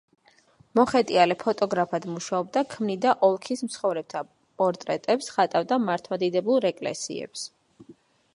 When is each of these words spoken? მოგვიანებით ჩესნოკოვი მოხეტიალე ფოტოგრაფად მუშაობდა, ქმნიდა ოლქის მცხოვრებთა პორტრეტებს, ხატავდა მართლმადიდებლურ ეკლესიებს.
მოგვიანებით 0.21 0.37
ჩესნოკოვი 0.37 0.77
მოხეტიალე 0.79 1.35
ფოტოგრაფად 1.43 2.07
მუშაობდა, 2.13 2.63
ქმნიდა 2.71 3.13
ოლქის 3.29 3.63
მცხოვრებთა 3.67 4.23
პორტრეტებს, 4.63 5.31
ხატავდა 5.37 5.81
მართლმადიდებლურ 5.85 6.71
ეკლესიებს. 6.73 7.49